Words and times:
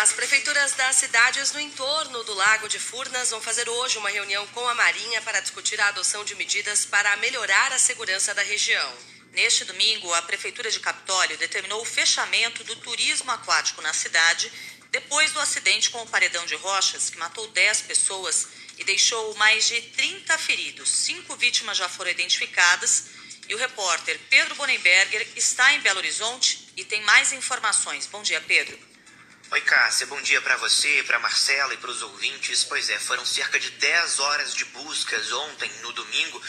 As 0.00 0.12
prefeituras 0.12 0.74
das 0.74 0.94
cidades 0.94 1.50
no 1.50 1.58
entorno 1.58 2.22
do 2.22 2.32
Lago 2.32 2.68
de 2.68 2.78
Furnas 2.78 3.30
vão 3.30 3.40
fazer 3.40 3.68
hoje 3.68 3.98
uma 3.98 4.08
reunião 4.08 4.46
com 4.54 4.64
a 4.68 4.74
Marinha 4.76 5.20
para 5.22 5.40
discutir 5.40 5.80
a 5.80 5.88
adoção 5.88 6.24
de 6.24 6.36
medidas 6.36 6.86
para 6.86 7.16
melhorar 7.16 7.72
a 7.72 7.80
segurança 7.80 8.32
da 8.32 8.40
região. 8.42 8.94
Neste 9.32 9.64
domingo, 9.64 10.14
a 10.14 10.22
Prefeitura 10.22 10.70
de 10.70 10.78
Capitólio 10.78 11.36
determinou 11.36 11.82
o 11.82 11.84
fechamento 11.84 12.62
do 12.62 12.76
turismo 12.76 13.28
aquático 13.32 13.82
na 13.82 13.92
cidade 13.92 14.52
depois 14.92 15.32
do 15.32 15.40
acidente 15.40 15.90
com 15.90 16.00
o 16.00 16.06
paredão 16.06 16.46
de 16.46 16.54
rochas, 16.54 17.10
que 17.10 17.18
matou 17.18 17.48
10 17.48 17.80
pessoas 17.82 18.46
e 18.78 18.84
deixou 18.84 19.34
mais 19.34 19.66
de 19.66 19.80
30 19.80 20.38
feridos. 20.38 20.88
Cinco 20.88 21.34
vítimas 21.34 21.76
já 21.76 21.88
foram 21.88 22.12
identificadas 22.12 23.06
e 23.48 23.54
o 23.54 23.58
repórter 23.58 24.16
Pedro 24.30 24.54
Bonenberger 24.54 25.26
está 25.34 25.72
em 25.72 25.80
Belo 25.80 25.98
Horizonte 25.98 26.68
e 26.76 26.84
tem 26.84 27.02
mais 27.02 27.32
informações. 27.32 28.06
Bom 28.06 28.22
dia, 28.22 28.40
Pedro. 28.40 28.78
Oi, 29.50 29.62
Cássia, 29.62 30.06
bom 30.06 30.20
dia 30.20 30.42
para 30.42 30.58
você, 30.58 31.02
para 31.06 31.18
Marcela 31.20 31.72
e 31.72 31.78
para 31.78 31.90
os 31.90 32.02
ouvintes. 32.02 32.64
Pois 32.64 32.90
é, 32.90 32.98
foram 32.98 33.24
cerca 33.24 33.58
de 33.58 33.70
10 33.70 34.18
horas 34.20 34.54
de 34.54 34.62
buscas 34.66 35.32
ontem, 35.32 35.70
no 35.80 35.90
domingo, 35.92 36.42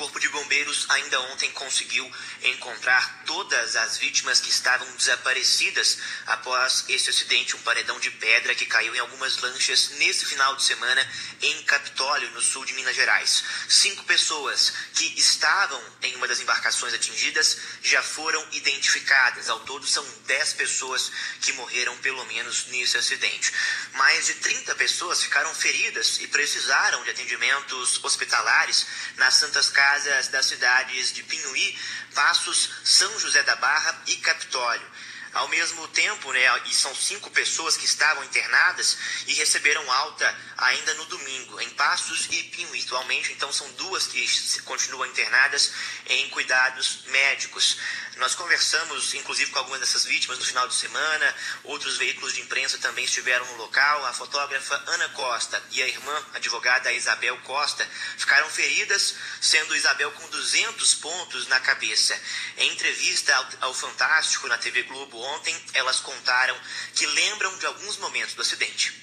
Corpo 0.00 0.18
de 0.18 0.30
Bombeiros 0.30 0.86
ainda 0.88 1.20
ontem 1.20 1.50
conseguiu 1.50 2.10
encontrar 2.42 3.22
todas 3.26 3.76
as 3.76 3.98
vítimas 3.98 4.40
que 4.40 4.48
estavam 4.48 4.90
desaparecidas 4.96 5.98
após 6.26 6.86
esse 6.88 7.10
acidente, 7.10 7.54
um 7.54 7.60
paredão 7.60 8.00
de 8.00 8.10
pedra 8.12 8.54
que 8.54 8.64
caiu 8.64 8.96
em 8.96 8.98
algumas 8.98 9.36
lanchas 9.36 9.90
nesse 9.98 10.24
final 10.24 10.56
de 10.56 10.62
semana 10.62 11.06
em 11.42 11.62
Capitólio, 11.64 12.30
no 12.30 12.40
sul 12.40 12.64
de 12.64 12.72
Minas 12.72 12.96
Gerais. 12.96 13.44
Cinco 13.68 14.02
pessoas 14.04 14.72
que 14.94 15.04
estavam 15.20 15.82
em 16.00 16.16
uma 16.16 16.26
das 16.26 16.40
embarcações 16.40 16.94
atingidas 16.94 17.58
já 17.82 18.02
foram 18.02 18.42
identificadas. 18.52 19.50
Ao 19.50 19.60
todo, 19.60 19.86
são 19.86 20.06
10 20.24 20.54
pessoas 20.54 21.12
que 21.42 21.52
morreram 21.52 21.94
pelo 21.98 22.24
menos 22.24 22.30
menos 22.40 22.66
nesse 22.68 22.96
acidente. 22.96 23.52
Mais 23.92 24.26
de 24.26 24.34
30 24.34 24.74
pessoas 24.76 25.22
ficaram 25.22 25.54
feridas 25.54 26.18
e 26.20 26.26
precisaram 26.28 27.02
de 27.04 27.10
atendimentos 27.10 28.02
hospitalares 28.02 28.86
nas 29.16 29.34
santas 29.34 29.68
casas 29.68 29.89
das 30.30 30.46
cidades 30.46 31.12
de 31.12 31.22
Pinhuí, 31.24 31.78
Passos, 32.14 32.70
São 32.84 33.18
José 33.18 33.42
da 33.42 33.56
Barra 33.56 34.02
e 34.06 34.16
Capitólio. 34.16 34.86
Ao 35.32 35.46
mesmo 35.48 35.86
tempo, 35.88 36.32
né, 36.32 36.40
e 36.66 36.74
são 36.74 36.94
cinco 36.94 37.30
pessoas 37.30 37.76
que 37.76 37.84
estavam 37.84 38.24
internadas 38.24 38.96
e 39.26 39.34
receberam 39.34 39.90
alta 39.92 40.38
ainda 40.56 40.94
no 40.94 41.04
domingo, 41.06 41.60
em 41.60 41.70
Passos 41.70 42.26
e 42.30 42.42
Pinhuí. 42.44 42.82
Atualmente, 42.82 43.32
então, 43.32 43.52
são 43.52 43.70
duas 43.72 44.08
que 44.08 44.26
continuam 44.62 45.06
internadas 45.06 45.72
em 46.06 46.28
cuidados 46.30 47.04
médicos. 47.06 47.76
Nós 48.16 48.34
conversamos, 48.34 49.14
inclusive, 49.14 49.50
com 49.50 49.60
algumas 49.60 49.80
dessas 49.80 50.04
vítimas 50.04 50.38
no 50.38 50.44
final 50.44 50.66
de 50.66 50.74
semana. 50.74 51.34
Outros 51.64 51.96
veículos 51.96 52.34
de 52.34 52.40
imprensa 52.40 52.76
também 52.78 53.04
estiveram 53.04 53.46
no 53.46 53.56
local. 53.56 54.04
A 54.06 54.12
fotógrafa 54.12 54.74
Ana 54.88 55.08
Costa 55.10 55.62
e 55.70 55.82
a 55.82 55.86
irmã, 55.86 56.26
a 56.34 56.36
advogada 56.36 56.92
Isabel 56.92 57.38
Costa, 57.42 57.88
ficaram 58.18 58.50
feridas, 58.50 59.14
sendo 59.40 59.76
Isabel 59.76 60.10
com 60.12 60.28
200 60.28 60.94
pontos 60.96 61.46
na 61.46 61.60
cabeça. 61.60 62.20
Em 62.58 62.72
entrevista 62.72 63.34
ao, 63.60 63.72
Fantástico 63.72 64.46
na 64.48 64.58
TV 64.58 64.82
Globo 64.82 65.19
ontem, 65.20 65.56
elas 65.74 66.00
contaram 66.00 66.58
que 66.94 67.06
lembram 67.06 67.56
de 67.58 67.66
alguns 67.66 67.96
momentos 67.98 68.34
do 68.34 68.42
acidente. 68.42 68.94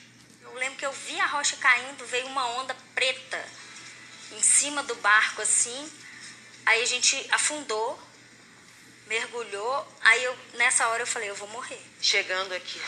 Eu 0.41 0.53
lembro 0.55 0.77
que 0.77 0.85
eu 0.85 0.91
vi 0.91 1.19
a 1.19 1.25
rocha 1.27 1.55
caindo, 1.57 2.05
veio 2.05 2.27
uma 2.27 2.45
onda 2.59 2.75
preta 2.95 3.45
em 4.31 4.41
cima 4.41 4.83
do 4.83 4.95
barco 4.95 5.41
assim. 5.41 5.91
Aí 6.65 6.81
a 6.81 6.85
gente 6.85 7.15
afundou 7.31 8.07
mergulhou. 9.07 9.87
Aí 10.01 10.23
eu, 10.23 10.37
nessa 10.53 10.87
hora 10.87 11.01
eu 11.03 11.07
falei, 11.07 11.29
eu 11.29 11.35
vou 11.35 11.47
morrer. 11.49 11.81
Chegando 12.01 12.53
aqui, 12.53 12.81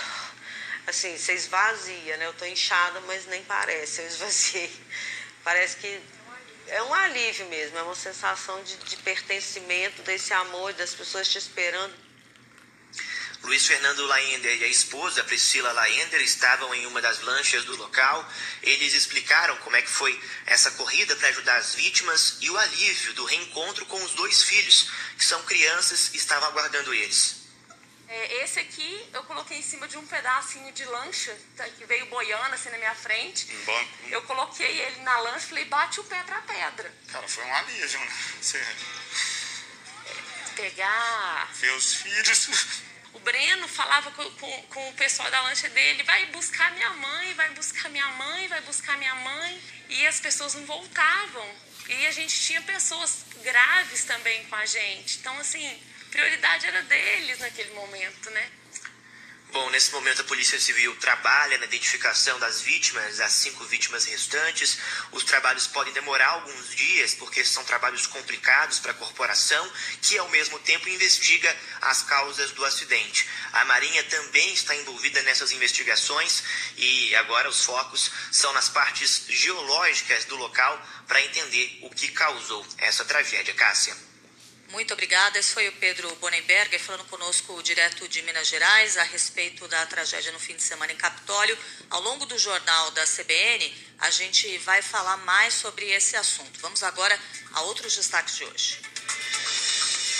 assim, 0.87 1.17
você 1.17 1.33
esvazia, 1.33 2.17
né? 2.17 2.27
Eu 2.27 2.33
tô 2.33 2.45
inchada, 2.45 2.99
mas 3.01 3.25
nem 3.25 3.43
parece, 3.43 4.01
eu 4.01 4.07
esvaziei. 4.07 4.71
Parece 5.43 5.77
que 5.77 6.01
é 6.67 6.83
um 6.83 6.93
alívio 6.93 7.47
mesmo, 7.47 7.77
é 7.77 7.81
uma 7.81 7.95
sensação 7.95 8.61
de, 8.63 8.77
de 8.77 8.97
pertencimento, 8.97 10.01
desse 10.03 10.33
amor, 10.33 10.73
das 10.73 10.93
pessoas 10.93 11.27
te 11.27 11.37
esperando. 11.37 12.08
Luiz 13.43 13.65
Fernando 13.65 14.05
Laender 14.05 14.57
e 14.57 14.63
a 14.65 14.67
esposa 14.67 15.23
Priscila 15.23 15.71
Laender 15.71 16.21
estavam 16.21 16.73
em 16.75 16.85
uma 16.85 17.01
das 17.01 17.21
lanchas 17.21 17.63
do 17.63 17.75
local. 17.77 18.27
Eles 18.61 18.93
explicaram 18.93 19.55
como 19.57 19.75
é 19.75 19.81
que 19.81 19.89
foi 19.89 20.19
essa 20.45 20.71
corrida 20.71 21.15
para 21.15 21.29
ajudar 21.29 21.55
as 21.55 21.73
vítimas 21.73 22.37
e 22.41 22.49
o 22.49 22.57
alívio 22.57 23.13
do 23.13 23.25
reencontro 23.25 23.85
com 23.85 24.03
os 24.03 24.11
dois 24.11 24.43
filhos, 24.43 24.91
que 25.17 25.25
são 25.25 25.41
crianças 25.43 26.13
e 26.13 26.17
estavam 26.17 26.49
aguardando 26.49 26.93
eles. 26.93 27.39
É, 28.09 28.43
esse 28.43 28.59
aqui 28.59 29.07
eu 29.13 29.23
coloquei 29.23 29.59
em 29.59 29.61
cima 29.61 29.87
de 29.87 29.95
um 29.95 30.05
pedacinho 30.05 30.71
de 30.73 30.83
lancha 30.85 31.37
tá, 31.55 31.63
que 31.69 31.85
veio 31.85 32.07
boiando 32.07 32.55
assim 32.55 32.69
na 32.69 32.77
minha 32.77 32.95
frente. 32.95 33.47
Um 33.55 33.65
banco. 33.65 33.89
Eu 34.09 34.21
coloquei 34.23 34.81
ele 34.81 34.99
na 35.01 35.17
lancha 35.19 35.45
e 35.45 35.49
falei, 35.49 35.65
bate 35.65 35.99
o 35.99 36.03
pé 36.03 36.21
pra 36.23 36.41
pedra. 36.41 36.93
Cara, 37.11 37.27
foi 37.27 37.45
um 37.45 37.55
alívio, 37.55 37.99
né? 37.99 38.13
Você... 38.41 38.65
Pegar. 40.55 41.49
Ver 41.53 41.71
os 41.73 41.93
filhos. 41.93 42.81
O 43.13 43.19
Breno 43.19 43.67
falava 43.67 44.11
com, 44.11 44.29
com, 44.31 44.61
com, 44.63 44.89
o 44.89 44.93
pessoal 44.93 45.29
da 45.31 45.41
lancha 45.41 45.69
dele, 45.69 46.03
vai 46.03 46.25
buscar 46.27 46.71
minha 46.71 46.89
mãe, 46.91 47.33
vai 47.33 47.49
buscar 47.51 47.89
minha 47.89 48.07
mãe, 48.07 48.47
vai 48.47 48.61
buscar 48.61 48.97
minha 48.97 49.15
mãe. 49.15 49.61
E 49.89 50.05
as 50.05 50.19
pessoas 50.19 50.53
não 50.53 50.65
voltavam. 50.65 51.55
E 51.87 52.05
a 52.05 52.11
gente 52.11 52.39
tinha 52.39 52.61
pessoas 52.61 53.25
graves 53.41 54.03
também 54.03 54.45
com 54.45 54.55
a 54.55 54.65
gente. 54.65 55.17
Então, 55.17 55.37
assim, 55.39 55.81
prioridade 56.11 56.67
era 56.67 56.83
deles 56.83 57.39
naquele 57.39 57.73
momento, 57.73 58.29
né? 58.29 58.51
Bom, 59.51 59.67
nesse 59.71 59.91
momento 59.91 60.21
a 60.21 60.25
Polícia 60.25 60.59
Civil 60.59 60.95
trabalha 60.97 61.57
na 61.57 61.65
identificação 61.65 62.37
das 62.37 62.61
vítimas, 62.61 63.19
as 63.19 63.31
cinco 63.31 63.63
vítimas 63.65 64.05
restantes. 64.05 64.77
Os 65.11 65.23
trabalhos 65.23 65.65
podem 65.65 65.91
demorar 65.91 66.27
alguns 66.27 66.75
dias, 66.75 67.15
porque 67.15 67.43
são 67.43 67.63
trabalhos 67.63 68.05
complicados 68.05 68.77
para 68.77 68.91
a 68.91 68.95
corporação, 68.95 69.67
que 70.03 70.19
ao 70.19 70.29
mesmo 70.29 70.59
tempo 70.59 70.87
investiga 70.87 71.55
as 71.81 72.03
causas 72.03 72.51
do 72.51 72.63
acidente. 72.63 73.27
A 73.51 73.65
Marinha 73.65 74.03
também 74.03 74.53
está 74.53 74.75
envolvida 74.75 75.23
nessas 75.23 75.51
investigações 75.51 76.43
e 76.77 77.15
agora 77.15 77.49
os 77.49 77.65
focos 77.65 78.11
são 78.31 78.53
nas 78.53 78.69
partes 78.69 79.23
geológicas 79.29 80.25
do 80.25 80.35
local 80.35 80.79
para 81.07 81.23
entender 81.23 81.79
o 81.81 81.89
que 81.89 82.09
causou 82.09 82.63
essa 82.77 83.03
tragédia. 83.03 83.55
Cássia. 83.55 84.08
Muito 84.69 84.93
obrigada. 84.93 85.39
Esse 85.39 85.51
foi 85.51 85.67
o 85.67 85.71
Pedro 85.73 86.13
Bonenberger 86.17 86.79
falando 86.79 87.03
conosco 87.05 87.61
direto 87.63 88.07
de 88.07 88.21
Minas 88.21 88.47
Gerais 88.47 88.97
a 88.97 89.03
respeito 89.03 89.67
da 89.67 89.83
tragédia 89.87 90.31
no 90.31 90.39
fim 90.39 90.55
de 90.55 90.61
semana 90.61 90.93
em 90.93 90.95
Capitólio. 90.95 91.57
Ao 91.89 91.99
longo 92.01 92.25
do 92.27 92.37
jornal 92.37 92.91
da 92.91 93.03
CBN, 93.03 93.73
a 93.97 94.11
gente 94.11 94.59
vai 94.59 94.83
falar 94.83 95.17
mais 95.17 95.55
sobre 95.55 95.89
esse 95.89 96.15
assunto. 96.15 96.59
Vamos 96.59 96.83
agora 96.83 97.19
a 97.53 97.61
outros 97.61 97.95
destaques 97.95 98.35
de 98.35 98.45
hoje. 98.45 98.79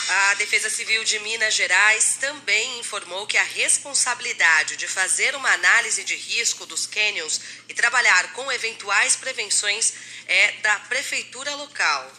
A 0.10 0.34
Defesa 0.34 0.72
Civil 0.72 1.04
de 1.04 1.20
Minas 1.20 1.54
Gerais 1.54 2.18
também 2.20 2.80
informou 2.80 3.28
que 3.28 3.38
a 3.38 3.44
responsabilidade 3.44 4.78
de 4.78 4.88
fazer 4.88 5.36
uma 5.36 5.52
análise 5.54 6.04
de 6.04 6.16
risco 6.16 6.66
dos 6.66 6.88
cânions 6.88 7.40
e 7.68 7.76
trabalhar 7.76 8.34
com 8.34 8.52
eventuais 8.52 9.16
prevenções 9.16 9.94
é 10.26 10.54
da 10.54 10.80
prefeitura 10.80 11.54
local. 11.54 12.12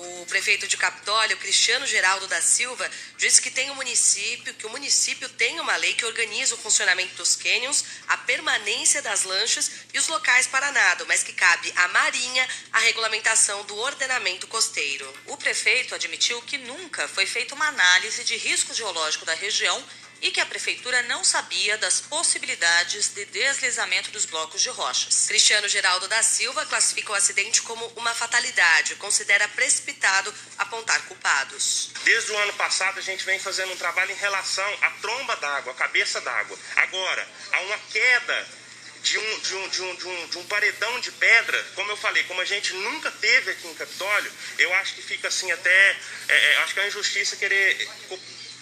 O 0.00 0.26
prefeito 0.26 0.68
de 0.68 0.76
Capitólio, 0.76 1.36
Cristiano 1.38 1.84
Geraldo 1.84 2.28
da 2.28 2.40
Silva, 2.40 2.88
disse 3.16 3.42
que 3.42 3.50
tem 3.50 3.68
um 3.72 3.74
município, 3.74 4.54
que 4.54 4.64
o 4.64 4.70
município 4.70 5.28
tem 5.30 5.58
uma 5.58 5.74
lei 5.74 5.92
que 5.92 6.04
organiza 6.04 6.54
o 6.54 6.58
funcionamento 6.58 7.16
dos 7.16 7.34
cânions, 7.34 7.84
a 8.06 8.16
permanência 8.16 9.02
das 9.02 9.24
lanchas 9.24 9.68
e 9.92 9.98
os 9.98 10.06
locais 10.06 10.46
para 10.46 10.70
nado, 10.70 11.04
mas 11.08 11.24
que 11.24 11.32
cabe 11.32 11.72
à 11.74 11.88
Marinha 11.88 12.48
a 12.72 12.78
regulamentação 12.78 13.64
do 13.64 13.76
ordenamento 13.76 14.46
costeiro. 14.46 15.12
O 15.26 15.36
prefeito 15.36 15.96
admitiu 15.96 16.40
que 16.42 16.58
nunca 16.58 17.08
foi 17.08 17.26
feita 17.26 17.56
uma 17.56 17.66
análise 17.66 18.22
de 18.22 18.36
risco 18.36 18.72
geológico 18.72 19.24
da 19.24 19.34
região 19.34 19.84
e 20.20 20.30
que 20.30 20.40
a 20.40 20.46
prefeitura 20.46 21.02
não 21.04 21.22
sabia 21.24 21.76
das 21.78 22.00
possibilidades 22.00 23.08
de 23.08 23.24
deslizamento 23.26 24.10
dos 24.10 24.24
blocos 24.24 24.60
de 24.62 24.68
rochas. 24.68 25.26
Cristiano 25.28 25.68
Geraldo 25.68 26.08
da 26.08 26.22
Silva 26.22 26.66
classifica 26.66 27.12
o 27.12 27.14
acidente 27.14 27.62
como 27.62 27.86
uma 27.96 28.14
fatalidade, 28.14 28.94
considera 28.96 29.46
precipitado 29.48 30.32
apontar 30.58 31.00
culpados. 31.02 31.90
Desde 32.04 32.32
o 32.32 32.38
ano 32.38 32.52
passado 32.54 32.98
a 32.98 33.02
gente 33.02 33.24
vem 33.24 33.38
fazendo 33.38 33.72
um 33.72 33.76
trabalho 33.76 34.12
em 34.12 34.16
relação 34.16 34.78
à 34.82 34.90
tromba 35.02 35.36
d'água, 35.36 35.72
à 35.72 35.76
cabeça 35.76 36.20
d'água. 36.20 36.58
Agora, 36.76 37.28
há 37.52 37.60
uma 37.60 37.78
queda 37.90 38.48
de 39.02 39.18
um, 39.18 39.38
de, 39.40 39.54
um, 39.54 39.68
de, 39.68 39.82
um, 39.82 39.94
de, 39.96 40.06
um, 40.06 40.26
de 40.28 40.38
um 40.38 40.44
paredão 40.46 41.00
de 41.00 41.12
pedra, 41.12 41.64
como 41.74 41.90
eu 41.90 41.96
falei, 41.96 42.24
como 42.24 42.40
a 42.40 42.44
gente 42.44 42.74
nunca 42.74 43.10
teve 43.10 43.52
aqui 43.52 43.66
em 43.68 43.74
Capitólio, 43.74 44.32
eu 44.58 44.72
acho 44.74 44.94
que 44.94 45.02
fica 45.02 45.28
assim 45.28 45.50
até. 45.52 45.96
É, 46.28 46.52
é 46.52 46.58
acho 46.58 46.74
que 46.74 46.80
é 46.80 46.82
uma 46.82 46.88
injustiça 46.88 47.36
querer 47.36 47.88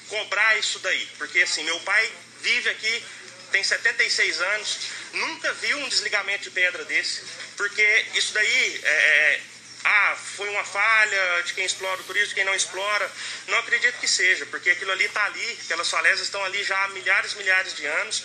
cobrar 0.08 0.58
isso 0.58 0.78
daí. 0.80 1.06
Porque 1.18 1.40
assim, 1.40 1.64
meu 1.64 1.78
pai 1.80 2.12
vive 2.40 2.68
aqui, 2.70 3.04
tem 3.52 3.62
76 3.62 4.40
anos, 4.40 4.78
nunca 5.12 5.52
viu 5.54 5.78
um 5.78 5.88
desligamento 5.88 6.44
de 6.44 6.50
pedra 6.50 6.84
desse. 6.84 7.22
Porque 7.56 8.06
isso 8.14 8.34
daí 8.34 8.80
é, 8.82 8.88
é, 8.88 9.40
ah, 9.84 10.16
foi 10.36 10.48
uma 10.48 10.64
falha 10.64 11.42
de 11.44 11.54
quem 11.54 11.64
explora 11.64 12.00
o 12.00 12.04
turismo, 12.04 12.28
de 12.28 12.34
quem 12.34 12.44
não 12.44 12.54
explora. 12.54 13.10
Não 13.48 13.58
acredito 13.58 13.98
que 13.98 14.08
seja, 14.08 14.44
porque 14.46 14.70
aquilo 14.70 14.92
ali 14.92 15.04
está 15.04 15.24
ali, 15.24 15.58
aquelas 15.64 15.88
falésias 15.88 16.22
estão 16.22 16.44
ali 16.44 16.62
já 16.64 16.76
há 16.84 16.88
milhares 16.88 17.32
e 17.32 17.36
milhares 17.36 17.74
de 17.74 17.86
anos. 17.86 18.24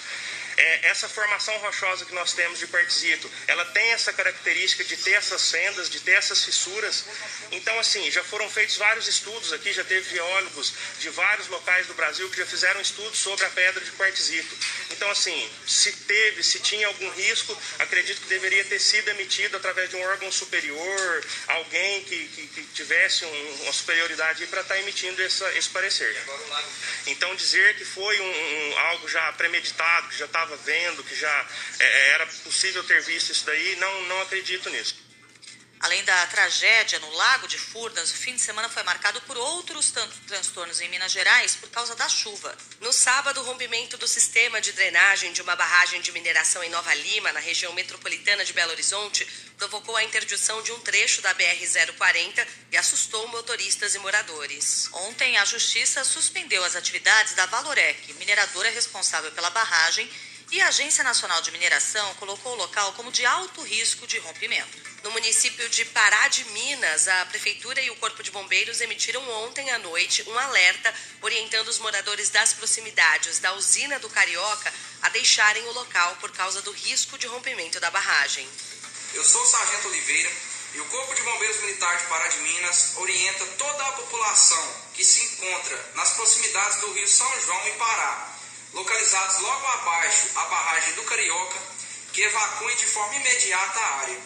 É, 0.58 0.90
essa 0.90 1.08
formação 1.08 1.56
rochosa 1.60 2.06
que 2.06 2.14
nós 2.14 2.34
temos 2.34 2.60
de 2.60 2.68
quartzito, 2.68 3.30
ela 3.48 3.66
tem 3.66 3.92
essa 3.92 4.12
característica 4.14 4.84
de 4.84 4.98
ter 4.98 5.14
essas 5.14 5.50
fendas, 5.52 5.90
de 5.90 6.00
ter 6.00 6.12
essas 6.12 6.44
fissuras. 6.44 7.06
Então, 7.52 7.78
assim, 7.80 8.10
já 8.12 8.24
foram 8.24 8.50
feitos 8.50 8.78
vários 8.78 9.08
estudos 9.08 9.54
aqui, 9.54 9.72
já 9.74 9.84
teve 9.84 10.10
geólogos 10.10 10.74
de 11.00 11.10
vários 11.10 11.48
locais 11.48 11.88
do 11.88 11.94
Brasil 11.94 12.30
que 12.30 12.38
já 12.38 12.46
fizeram 12.46 12.82
estudos 12.82 13.20
sobre 13.20 13.46
a 13.46 13.50
pedra 13.50 13.84
de 13.84 13.92
quartzito. 13.92 14.56
Então, 15.02 15.10
assim, 15.10 15.50
se 15.66 15.92
teve, 15.94 16.44
se 16.44 16.60
tinha 16.60 16.86
algum 16.86 17.10
risco, 17.14 17.58
acredito 17.80 18.22
que 18.22 18.28
deveria 18.28 18.64
ter 18.66 18.78
sido 18.78 19.10
emitido 19.10 19.58
através 19.58 19.90
de 19.90 19.96
um 19.96 20.02
órgão 20.04 20.32
superior, 20.32 21.26
alguém 21.48 22.04
que, 22.04 22.28
que, 22.28 22.46
que 22.46 22.64
tivesse 22.76 23.26
um, 23.26 23.64
uma 23.64 23.74
superioridade 23.74 24.46
para 24.46 24.62
estar 24.62 24.76
tá 24.76 24.80
emitindo 24.80 25.20
essa, 25.24 25.52
esse 25.58 25.70
parecer. 25.70 26.16
Então, 27.08 27.36
dizer 27.36 27.78
que 27.78 27.84
foi 27.84 28.20
um, 28.20 28.26
um, 28.32 28.78
algo 28.78 29.10
já 29.10 29.34
premeditado, 29.34 30.08
que 30.10 30.20
já 30.20 30.26
estava 30.26 30.56
vendo, 30.58 31.04
que 31.04 31.16
já 31.16 31.48
é, 31.80 32.10
era 32.12 32.28
possível 32.28 32.84
ter 32.84 33.02
visto 33.02 33.32
isso 33.32 33.44
daí, 33.44 33.78
não, 33.78 34.02
não 34.04 34.22
acredito 34.22 34.70
nisso. 34.70 35.11
Além 35.82 36.04
da 36.04 36.28
tragédia 36.28 37.00
no 37.00 37.10
Lago 37.10 37.48
de 37.48 37.58
Furnas, 37.58 38.12
o 38.12 38.16
fim 38.16 38.36
de 38.36 38.42
semana 38.42 38.70
foi 38.70 38.84
marcado 38.84 39.20
por 39.22 39.36
outros 39.36 39.92
transtornos 40.28 40.80
em 40.80 40.88
Minas 40.90 41.12
Gerais 41.12 41.56
por 41.56 41.70
causa 41.72 41.96
da 41.96 42.08
chuva. 42.08 42.56
No 42.80 42.94
sábado, 42.94 43.42
o 43.42 43.44
rompimento 43.44 43.98
do 43.98 44.08
sistema 44.08 44.62
de 44.62 44.74
drenagem 44.74 45.34
de 45.34 45.42
uma 45.42 45.56
barragem 45.56 46.00
de 46.00 46.12
mineração 46.12 46.64
em 46.64 46.70
Nova 46.70 46.94
Lima, 46.94 47.32
na 47.32 47.40
região 47.40 47.74
metropolitana 47.74 48.46
de 48.46 48.54
Belo 48.54 48.74
Horizonte, 48.74 49.26
provocou 49.58 49.98
a 49.98 50.04
interdição 50.04 50.62
de 50.62 50.72
um 50.72 50.80
trecho 50.82 51.20
da 51.24 51.34
BR-040 51.34 52.48
e 52.72 52.78
assustou 52.78 53.28
motoristas 53.30 53.96
e 53.96 54.00
moradores. 54.00 54.88
Ontem, 54.94 55.36
a 55.38 55.46
Justiça 55.46 56.04
suspendeu 56.04 56.64
as 56.64 56.76
atividades 56.76 57.34
da 57.34 57.48
Valorec, 57.48 58.14
mineradora 58.14 58.70
responsável 58.70 59.32
pela 59.32 59.50
barragem, 59.50 60.08
e 60.52 60.60
a 60.60 60.68
Agência 60.68 61.02
Nacional 61.02 61.42
de 61.42 61.50
Mineração 61.52 62.14
colocou 62.16 62.52
o 62.52 62.58
local 62.58 62.92
como 62.94 63.12
de 63.12 63.26
alto 63.26 63.62
risco 63.62 64.06
de 64.06 64.18
rompimento. 64.20 64.92
No 65.02 65.12
município 65.12 65.68
de 65.70 65.86
Pará 65.86 66.28
de 66.28 66.44
Minas, 66.46 67.08
a 67.08 67.26
Prefeitura 67.28 67.82
e 67.82 67.90
o 67.90 67.96
Corpo 67.96 68.22
de 68.22 68.32
Bombeiros 68.32 68.82
emitiram 68.82 69.28
ontem 69.46 69.72
à 69.72 69.80
noite 69.80 70.24
um 70.28 70.38
alerta 70.38 70.94
orientando 71.22 71.70
os 71.70 71.80
moradores 71.80 72.30
das 72.30 72.52
proximidades 72.52 73.40
da 73.40 73.54
usina 73.54 73.98
do 74.00 74.10
Carioca 74.10 74.74
a 75.02 75.10
deixarem 75.10 75.64
o 75.64 75.72
local 75.72 76.18
por 76.18 76.32
causa 76.32 76.62
do 76.62 76.72
risco 76.72 77.18
de 77.18 77.28
rompimento 77.28 77.80
da 77.80 77.90
barragem. 77.90 78.48
Eu 79.14 79.24
sou 79.24 79.42
o 79.42 79.48
Sargento 79.48 79.88
Oliveira 79.88 80.32
e 80.74 80.82
o 80.82 80.86
Corpo 80.86 81.16
de 81.16 81.22
Bombeiros 81.22 81.62
Militar 81.62 81.98
de 81.98 82.08
Pará 82.08 82.28
de 82.28 82.40
Minas 82.40 82.98
orienta 82.98 83.46
toda 83.58 83.88
a 83.88 83.92
população 83.94 84.76
que 84.94 85.04
se 85.04 85.24
encontra 85.24 85.92
nas 85.96 86.12
proximidades 86.12 86.82
do 86.82 86.92
Rio 86.92 87.08
São 87.08 87.42
João 87.42 87.68
e 87.68 87.72
Pará, 87.72 88.41
localizados 88.74 89.40
logo 89.40 89.68
abaixo 89.68 90.28
a 90.36 90.46
barragem 90.46 90.94
do 90.94 91.04
Carioca, 91.04 91.60
que 92.14 92.22
evacuem 92.22 92.76
de 92.76 92.86
forma 92.88 93.16
imediata 93.16 93.80
a 93.80 93.96
área. 94.00 94.20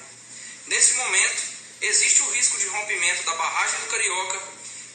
Nesse 0.68 0.94
momento, 0.96 1.42
existe 1.82 2.22
o 2.22 2.32
risco 2.32 2.58
de 2.58 2.68
rompimento 2.68 3.24
da 3.24 3.36
barragem 3.36 3.80
do 3.80 3.88
Carioca 3.88 4.42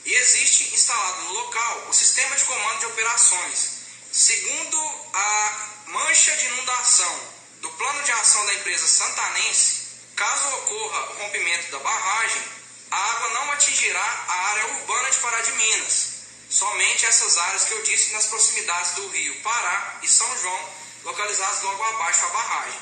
e 0.05 0.14
existe 0.14 0.75
instalado 0.75 1.23
no 1.23 1.32
local 1.32 1.87
o 1.88 1.93
sistema 1.93 2.35
de 2.35 2.44
comando 2.44 2.81
de 2.81 2.87
operações. 2.87 3.81
Segundo 4.12 4.76
a 5.12 5.69
mancha 5.87 6.37
de 6.37 6.46
inundação 6.46 7.20
do 7.61 7.70
plano 7.70 8.03
de 8.03 8.12
ação 8.12 8.44
da 8.46 8.55
empresa 8.55 8.87
santanense, 8.87 9.81
caso 10.17 10.49
ocorra 10.56 11.11
o 11.11 11.23
rompimento 11.23 11.70
da 11.70 11.79
barragem, 11.79 12.43
a 12.91 12.96
água 12.96 13.29
não 13.31 13.53
atingirá 13.53 14.25
a 14.29 14.35
área 14.50 14.67
urbana 14.67 15.11
de 15.11 15.19
Pará 15.19 15.41
de 15.43 15.53
Minas, 15.53 16.09
somente 16.50 17.06
essas 17.06 17.38
áreas 17.38 17.64
que 17.64 17.73
eu 17.73 17.82
disse 17.85 18.12
nas 18.12 18.26
proximidades 18.26 18.93
do 18.97 19.08
rio 19.08 19.41
Pará 19.41 20.00
e 20.02 20.08
São 20.08 20.38
João, 20.38 20.75
localizadas 21.05 21.62
logo 21.62 21.82
abaixo 21.82 22.20
da 22.20 22.29
barragem. 22.29 22.81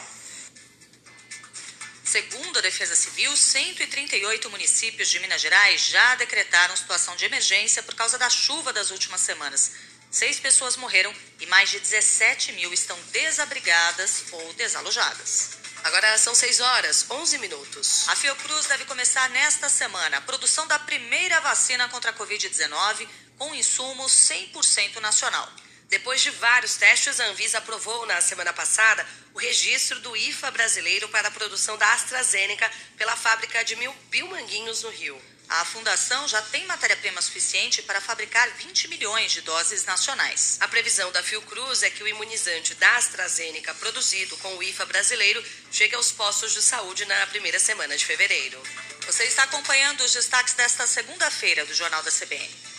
Segundo 2.03 2.59
a 2.59 2.63
Defesa 2.63 2.97
Civil, 2.97 3.37
138 3.37 4.49
municípios 4.49 5.11
de 5.11 5.21
Minas 5.21 5.43
Gerais 5.43 5.83
já 5.83 6.15
decretaram 6.15 6.75
situação 6.75 7.15
de 7.17 7.27
emergência 7.27 7.83
por 7.83 7.95
causa 7.95 8.17
da 8.17 8.31
chuva 8.31 8.73
das 8.73 8.91
últimas 8.91 9.21
semanas. 9.21 9.73
Seis 10.11 10.41
pessoas 10.41 10.75
morreram 10.75 11.15
e 11.39 11.45
mais 11.45 11.69
de 11.69 11.79
17 11.79 12.53
mil 12.53 12.73
estão 12.73 12.99
desabrigadas 13.13 14.25
ou 14.33 14.55
desalojadas. 14.55 15.59
Agora 15.85 16.17
são 16.17 16.35
6 16.35 16.61
horas, 16.61 17.05
11 17.11 17.39
minutos. 17.39 18.09
A 18.09 18.17
Fiocruz 18.17 18.67
deve 18.67 18.87
começar 18.87 19.29
nesta 19.29 19.69
semana 19.69 20.17
a 20.17 20.23
produção 20.23 20.67
da 20.67 20.79
primeira 20.79 21.41
vacina 21.41 21.91
contra 21.91 22.11
a 22.11 22.15
Covid-19 22.15 23.07
com 23.39 23.55
insumos 23.55 24.13
100% 24.13 25.01
nacional. 25.01 25.51
Depois 25.89 26.21
de 26.21 26.31
vários 26.33 26.77
testes, 26.77 27.19
a 27.19 27.27
Anvisa 27.27 27.59
aprovou 27.59 28.05
na 28.05 28.21
semana 28.21 28.53
passada 28.53 29.07
o 29.33 29.39
registro 29.39 29.99
do 30.01 30.15
IFA 30.15 30.51
brasileiro 30.51 31.09
para 31.09 31.29
a 31.29 31.31
produção 31.31 31.79
da 31.79 31.91
AstraZeneca 31.95 32.71
pela 32.99 33.17
fábrica 33.17 33.65
de 33.65 33.75
Mil 33.77 33.95
Bilmanguinhos, 34.11 34.83
no 34.83 34.91
Rio. 34.91 35.19
A 35.49 35.65
fundação 35.65 36.29
já 36.29 36.43
tem 36.43 36.67
matéria-prima 36.67 37.23
suficiente 37.23 37.81
para 37.81 38.03
fabricar 38.03 38.51
20 38.51 38.87
milhões 38.89 39.33
de 39.33 39.41
doses 39.41 39.87
nacionais. 39.87 40.59
A 40.61 40.69
previsão 40.69 41.11
da 41.11 41.23
Fiocruz 41.23 41.83
é 41.83 41.89
que 41.89 42.03
o 42.03 42.09
imunizante 42.09 42.75
da 42.75 42.97
AstraZeneca 42.97 43.73
produzido 43.77 44.37
com 44.39 44.57
o 44.59 44.63
IFA 44.63 44.85
brasileiro 44.85 45.43
chegue 45.73 45.95
aos 45.95 46.13
postos 46.13 46.53
de 46.53 46.61
saúde 46.61 47.07
na 47.07 47.27
primeira 47.29 47.59
semana 47.59 47.97
de 47.97 48.05
fevereiro. 48.05 48.63
Você 49.07 49.25
está 49.25 49.45
acompanhando 49.45 50.03
os 50.03 50.13
destaques 50.13 50.53
desta 50.53 50.87
segunda-feira 50.87 51.65
do 51.65 51.73
Jornal 51.73 52.03
da 52.03 52.11
CBN. 52.11 52.78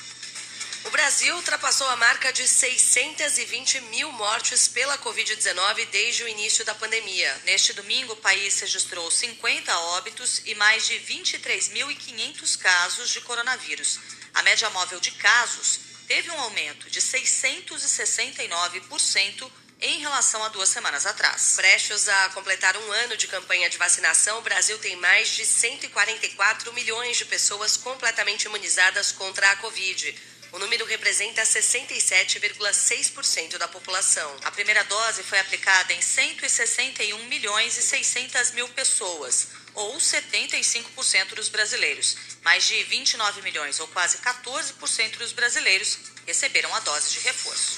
O 0.90 0.92
Brasil 0.92 1.34
ultrapassou 1.36 1.88
a 1.88 1.96
marca 1.98 2.34
de 2.34 2.48
620 2.48 3.80
mil 3.92 4.12
mortes 4.12 4.68
pela 4.68 4.98
Covid-19 4.98 5.86
desde 5.92 6.24
o 6.24 6.28
início 6.28 6.66
da 6.66 6.74
pandemia. 6.74 7.32
Neste 7.46 7.74
domingo, 7.74 8.14
o 8.14 8.18
país 8.18 8.60
registrou 8.60 9.12
50 9.12 9.72
óbitos 9.98 10.42
e 10.48 10.56
mais 10.56 10.88
de 10.88 10.96
23.500 10.96 12.58
casos 12.58 13.12
de 13.12 13.22
coronavírus. 13.22 14.00
A 14.34 14.42
média 14.42 14.68
móvel 14.72 15.00
de 15.00 15.12
casos 15.12 15.80
teve 16.08 16.32
um 16.32 16.40
aumento 16.40 16.90
de 16.90 17.00
669% 17.00 19.52
em 19.82 20.00
relação 20.00 20.44
a 20.44 20.50
duas 20.50 20.70
semanas 20.70 21.06
atrás. 21.06 21.54
Prestes 21.56 22.10
a 22.10 22.30
completar 22.30 22.76
um 22.76 22.92
ano 22.94 23.16
de 23.16 23.28
campanha 23.28 23.70
de 23.70 23.78
vacinação, 23.78 24.40
o 24.40 24.42
Brasil 24.42 24.80
tem 24.80 24.96
mais 24.96 25.30
de 25.30 25.46
144 25.46 26.74
milhões 26.74 27.16
de 27.16 27.26
pessoas 27.26 27.78
completamente 27.78 28.46
imunizadas 28.46 29.12
contra 29.12 29.52
a 29.52 29.56
Covid. 29.58 30.39
O 30.52 30.58
número 30.58 30.84
representa 30.86 31.44
67,6% 31.44 33.58
da 33.58 33.68
população. 33.68 34.36
A 34.44 34.52
primeira 34.52 34.84
dose 34.86 35.22
foi 35.22 35.38
aplicada 35.38 35.94
em 35.94 36.02
161 36.02 37.26
milhões 37.26 37.78
e 37.78 37.84
600 37.84 38.50
mil 38.52 38.68
pessoas, 38.70 39.50
ou 39.76 39.96
75% 39.98 41.36
dos 41.36 41.50
brasileiros. 41.50 42.18
Mais 42.42 42.66
de 42.66 42.82
29 42.84 43.44
milhões, 43.44 43.80
ou 43.80 43.88
quase 43.90 44.18
14% 44.18 45.18
dos 45.18 45.34
brasileiros, 45.34 46.00
receberam 46.26 46.74
a 46.74 46.80
dose 46.80 47.12
de 47.12 47.20
reforço. 47.20 47.78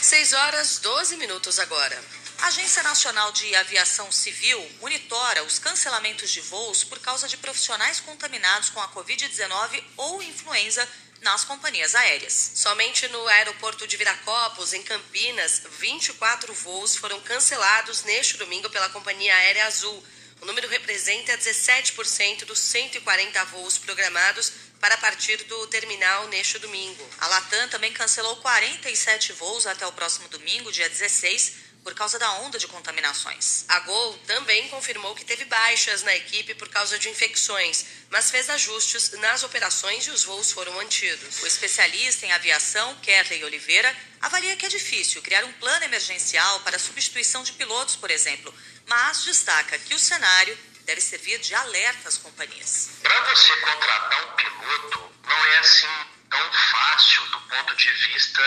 6 0.00 0.32
horas 0.32 0.78
12 0.78 1.18
minutos 1.18 1.58
agora. 1.58 2.02
A 2.40 2.46
Agência 2.46 2.82
Nacional 2.84 3.32
de 3.32 3.54
Aviação 3.56 4.10
Civil 4.12 4.64
monitora 4.80 5.42
os 5.42 5.58
cancelamentos 5.58 6.30
de 6.30 6.40
voos 6.40 6.84
por 6.84 6.98
causa 7.00 7.28
de 7.28 7.36
profissionais 7.36 7.98
contaminados 8.00 8.70
com 8.70 8.80
a 8.80 8.88
Covid-19 8.88 9.82
ou 9.96 10.22
influenza 10.22 10.88
nas 11.20 11.44
companhias 11.44 11.96
aéreas. 11.96 12.52
Somente 12.54 13.08
no 13.08 13.26
aeroporto 13.26 13.88
de 13.88 13.96
Viracopos, 13.96 14.72
em 14.72 14.82
Campinas, 14.84 15.62
24 15.80 16.54
voos 16.54 16.96
foram 16.96 17.20
cancelados 17.20 18.04
neste 18.04 18.36
domingo 18.36 18.70
pela 18.70 18.88
companhia 18.90 19.34
aérea 19.34 19.66
Azul. 19.66 20.02
O 20.40 20.46
número 20.46 20.68
representa 20.68 21.36
17% 21.36 22.44
dos 22.44 22.60
140 22.60 23.44
voos 23.46 23.78
programados 23.78 24.52
para 24.80 24.96
partir 24.98 25.42
do 25.44 25.66
terminal 25.66 26.28
neste 26.28 26.60
domingo. 26.60 27.04
A 27.18 27.26
Latam 27.26 27.68
também 27.68 27.92
cancelou 27.92 28.36
47 28.36 29.32
voos 29.32 29.66
até 29.66 29.84
o 29.84 29.92
próximo 29.92 30.28
domingo, 30.28 30.70
dia 30.70 30.88
16 30.88 31.67
por 31.88 31.94
causa 31.94 32.18
da 32.18 32.30
onda 32.40 32.58
de 32.58 32.68
contaminações. 32.68 33.64
A 33.66 33.78
Gol 33.80 34.18
também 34.26 34.68
confirmou 34.68 35.14
que 35.14 35.24
teve 35.24 35.46
baixas 35.46 36.02
na 36.02 36.14
equipe 36.14 36.54
por 36.54 36.68
causa 36.68 36.98
de 36.98 37.08
infecções, 37.08 37.86
mas 38.10 38.30
fez 38.30 38.50
ajustes 38.50 39.12
nas 39.12 39.42
operações 39.42 40.06
e 40.06 40.10
os 40.10 40.22
voos 40.22 40.52
foram 40.52 40.74
mantidos. 40.74 41.42
O 41.42 41.46
especialista 41.46 42.26
em 42.26 42.32
aviação, 42.32 42.94
Kerley 42.96 43.42
Oliveira, 43.42 43.96
avalia 44.20 44.54
que 44.54 44.66
é 44.66 44.68
difícil 44.68 45.22
criar 45.22 45.42
um 45.46 45.52
plano 45.54 45.86
emergencial 45.86 46.60
para 46.60 46.76
a 46.76 46.78
substituição 46.78 47.42
de 47.42 47.52
pilotos, 47.52 47.96
por 47.96 48.10
exemplo, 48.10 48.54
mas 48.86 49.24
destaca 49.24 49.78
que 49.78 49.94
o 49.94 49.98
cenário 49.98 50.58
deve 50.84 51.00
servir 51.00 51.38
de 51.38 51.54
alerta 51.54 52.06
às 52.06 52.18
companhias. 52.18 52.90
Para 53.02 53.18
você 53.34 53.56
contratar 53.56 54.26
um 54.26 54.36
piloto, 54.36 55.10
não 55.24 55.44
é 55.46 55.58
assim 55.60 56.06
tão 56.28 56.52
fácil 56.52 57.22
do 57.28 57.40
ponto 57.40 57.76
de 57.76 57.90
vista 57.90 58.42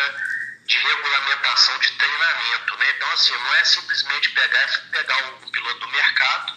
de 0.72 0.78
regulamentação 0.78 1.78
de 1.80 1.92
treinamento. 1.92 2.78
Né? 2.78 2.90
Então, 2.96 3.12
assim, 3.12 3.34
não 3.34 3.56
é 3.56 3.66
simplesmente 3.66 4.30
pegar, 4.30 4.68
pegar 4.92 5.18
um 5.26 5.52
piloto 5.52 5.80
do 5.82 5.88
mercado 5.90 6.54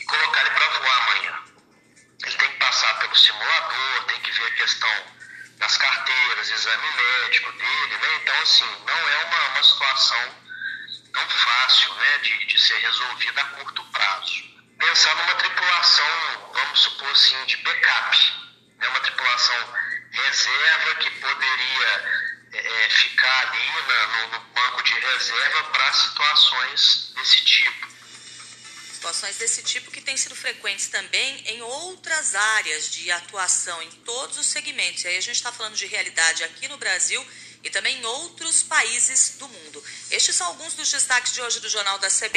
e 0.00 0.04
colocar 0.06 0.40
ele 0.40 0.50
para 0.50 0.68
voar 0.68 1.02
amanhã. 1.02 1.38
Ele 2.24 2.36
tem 2.36 2.50
que 2.50 2.58
passar 2.58 2.98
pelo 3.00 3.14
simulador, 3.14 4.04
tem 4.04 4.20
que 4.20 4.32
ver 4.32 4.46
a 4.46 4.54
questão 4.54 5.06
das 5.58 5.76
carteiras, 5.76 6.50
exame 6.50 6.90
médico 6.92 7.52
dele. 7.52 7.96
Né? 7.98 8.14
Então, 8.22 8.40
assim, 8.40 8.84
não 8.86 9.08
é 9.10 9.24
uma, 9.24 9.48
uma 9.48 9.62
situação 9.62 10.42
tão 11.12 11.28
fácil 11.28 11.94
né, 11.94 12.18
de, 12.18 12.46
de 12.46 12.58
ser 12.58 12.78
resolvida 12.78 13.42
a 13.42 13.44
curto 13.44 13.84
prazo. 13.92 14.44
Pensar 14.78 15.14
numa 15.14 15.34
tripulação, 15.34 16.52
vamos 16.54 16.80
supor 16.80 17.10
assim, 17.10 17.44
de 17.44 17.58
backup, 17.58 18.16
né, 18.78 18.88
uma 18.88 19.00
tripulação 19.00 19.74
reserva 20.10 20.94
que 20.94 21.10
poderia 21.10 22.32
é, 22.52 22.88
ficar 22.90 23.11
na, 23.58 24.06
no, 24.06 24.32
no 24.32 24.40
banco 24.54 24.82
de 24.82 24.92
reserva 24.92 25.64
para 25.64 25.92
situações 25.92 27.12
desse 27.14 27.44
tipo. 27.44 27.92
Situações 28.94 29.36
desse 29.36 29.62
tipo 29.62 29.90
que 29.90 30.00
têm 30.00 30.16
sido 30.16 30.36
frequentes 30.36 30.86
também 30.88 31.42
em 31.48 31.60
outras 31.62 32.34
áreas 32.34 32.90
de 32.90 33.10
atuação, 33.10 33.82
em 33.82 33.90
todos 33.90 34.38
os 34.38 34.46
segmentos. 34.46 35.04
E 35.04 35.08
aí 35.08 35.16
a 35.16 35.20
gente 35.20 35.36
está 35.36 35.50
falando 35.50 35.74
de 35.74 35.86
realidade 35.86 36.44
aqui 36.44 36.68
no 36.68 36.78
Brasil 36.78 37.24
e 37.64 37.70
também 37.70 37.98
em 37.98 38.04
outros 38.04 38.62
países 38.62 39.36
do 39.38 39.48
mundo. 39.48 39.84
Estes 40.10 40.34
são 40.34 40.46
alguns 40.48 40.74
dos 40.74 40.90
destaques 40.90 41.32
de 41.32 41.40
hoje 41.40 41.60
do 41.60 41.68
Jornal 41.68 41.98
da 41.98 42.08
CB. 42.08 42.30